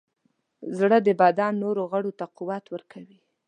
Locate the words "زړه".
0.77-0.97